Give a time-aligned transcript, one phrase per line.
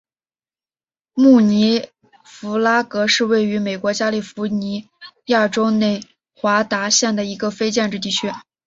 [1.13, 1.89] 穆尼
[2.25, 4.89] 弗拉特是位于美国加利福尼
[5.25, 6.01] 亚州内
[6.33, 8.31] 华达县的一个非建制地区。